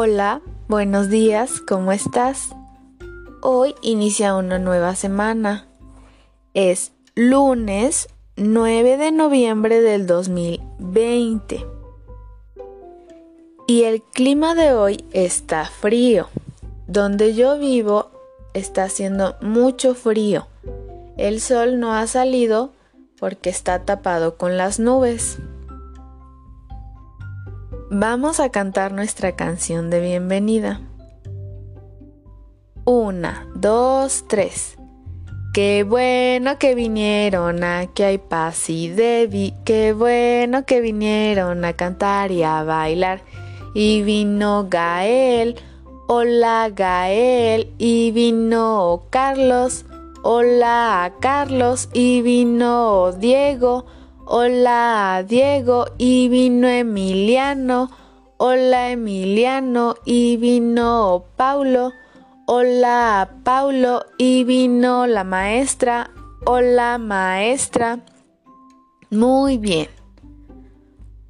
[0.00, 2.50] Hola, buenos días, ¿cómo estás?
[3.42, 5.66] Hoy inicia una nueva semana.
[6.54, 8.06] Es lunes
[8.36, 11.66] 9 de noviembre del 2020.
[13.66, 16.28] Y el clima de hoy está frío.
[16.86, 18.12] Donde yo vivo
[18.54, 20.46] está haciendo mucho frío.
[21.16, 22.70] El sol no ha salido
[23.18, 25.40] porque está tapado con las nubes.
[27.90, 30.82] Vamos a cantar nuestra canción de bienvenida.
[32.84, 34.76] Una, dos, tres.
[35.54, 39.54] Qué bueno que vinieron, aquí hay paz y Debbie.
[39.64, 43.22] Qué bueno que vinieron a cantar y a bailar.
[43.72, 45.56] Y vino Gael,
[46.08, 47.72] hola Gael.
[47.78, 49.86] Y vino Carlos,
[50.22, 51.88] hola Carlos.
[51.94, 53.86] Y vino Diego.
[55.26, 57.90] Diego y vino Emiliano.
[58.36, 61.92] Hola Emiliano y vino Paulo.
[62.46, 66.10] Hola Paulo y vino la maestra.
[66.44, 68.00] Hola maestra.
[69.10, 69.88] Muy bien.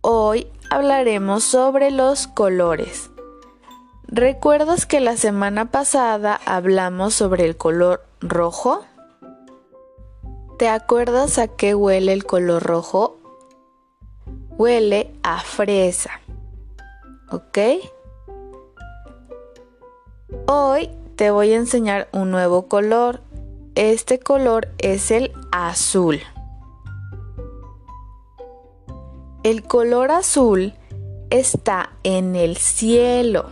[0.00, 3.10] Hoy hablaremos sobre los colores.
[4.08, 8.84] ¿Recuerdas que la semana pasada hablamos sobre el color rojo?
[10.60, 13.16] ¿Te acuerdas a qué huele el color rojo?
[14.58, 16.20] Huele a fresa.
[17.30, 17.58] ¿Ok?
[20.46, 23.22] Hoy te voy a enseñar un nuevo color.
[23.74, 26.20] Este color es el azul.
[29.42, 30.74] El color azul
[31.30, 33.48] está en el cielo.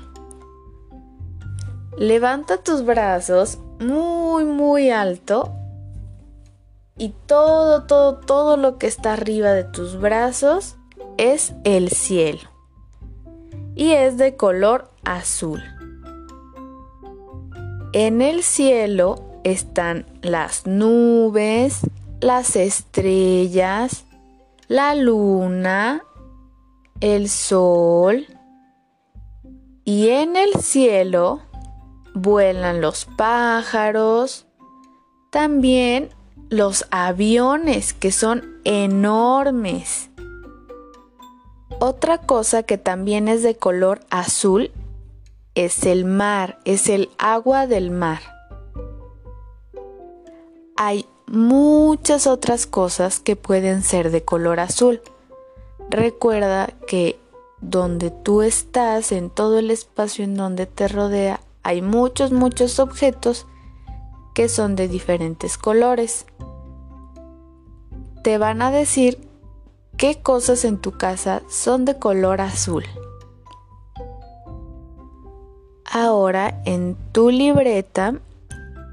[1.97, 5.55] Levanta tus brazos muy muy alto
[6.98, 10.77] y todo, todo, todo lo que está arriba de tus brazos
[11.16, 12.50] es el cielo.
[13.74, 15.62] Y es de color azul.
[17.92, 21.81] En el cielo están las nubes,
[22.20, 24.04] las estrellas,
[24.66, 26.04] la luna,
[27.00, 28.26] el sol.
[29.84, 31.41] Y en el cielo
[32.14, 34.47] vuelan los pájaros.
[35.31, 36.10] También
[36.50, 40.10] los aviones que son enormes.
[41.81, 44.70] Otra cosa que también es de color azul
[45.54, 48.20] es el mar, es el agua del mar.
[50.76, 55.00] Hay muchas otras cosas que pueden ser de color azul.
[55.91, 57.19] Recuerda que
[57.60, 63.47] donde tú estás, en todo el espacio en donde te rodea, hay muchos, muchos objetos
[64.38, 66.25] que son de diferentes colores.
[68.22, 69.19] Te van a decir
[69.97, 72.84] qué cosas en tu casa son de color azul.
[75.84, 78.15] Ahora en tu libreta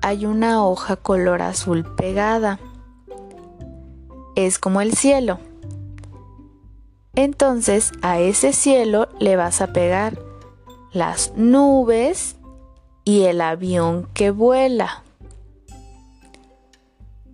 [0.02, 2.60] hay una hoja color azul pegada.
[4.36, 5.38] Es como el cielo.
[7.14, 10.18] Entonces a ese cielo le vas a pegar
[10.92, 12.36] las nubes
[13.04, 15.05] y el avión que vuela.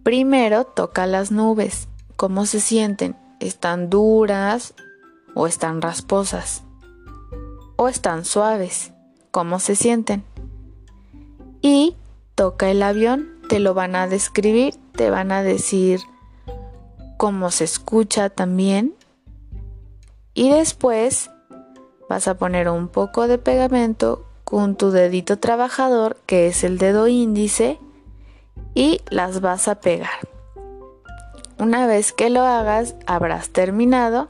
[0.04, 1.88] Primero toca las nubes.
[2.16, 3.16] ¿Cómo se sienten?
[3.40, 4.74] ¿Están duras
[5.36, 6.64] o están rasposas?
[7.76, 8.94] ¿O están suaves?
[9.30, 10.24] ¿Cómo se sienten?
[11.62, 11.96] Y
[12.34, 16.02] toca el avión, te lo van a describir, te van a decir
[17.18, 18.96] cómo se escucha también.
[20.34, 21.30] Y después
[22.10, 27.08] vas a poner un poco de pegamento con tu dedito trabajador, que es el dedo
[27.08, 27.80] índice,
[28.74, 30.28] y las vas a pegar.
[31.58, 34.30] Una vez que lo hagas, habrás terminado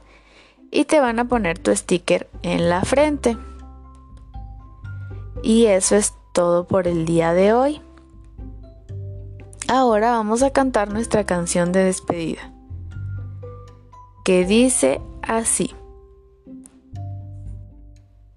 [0.69, 3.37] y te van a poner tu sticker en la frente.
[5.43, 7.81] Y eso es todo por el día de hoy.
[9.67, 12.51] Ahora vamos a cantar nuestra canción de despedida,
[14.25, 15.73] que dice así.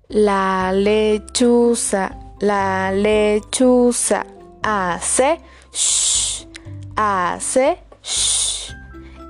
[0.08, 4.26] La lechuza, la lechuza
[4.64, 5.40] hace
[5.72, 6.46] shh,
[6.96, 8.72] hace shh.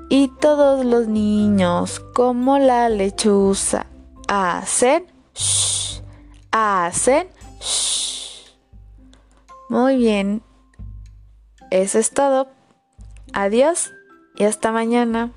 [0.08, 3.86] Y todos los niños, como la lechuza,
[4.28, 6.00] hacen shh,
[6.52, 7.28] hacen
[7.60, 8.54] shh.
[9.68, 10.42] Muy bien.
[11.70, 12.48] Eso es todo.
[13.32, 13.90] Adiós
[14.36, 15.32] y hasta mañana.